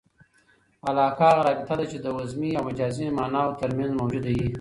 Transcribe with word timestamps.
علاقه 0.89 1.23
هغه 1.31 1.43
رابطه 1.47 1.73
ده، 1.79 1.85
چي 1.91 1.97
د 2.01 2.07
وضمي 2.17 2.49
او 2.57 2.63
مجازي 2.69 3.05
ماناوو 3.17 3.57
ترمنځ 3.61 3.91
موجوده 3.99 4.31
يي. 4.37 4.47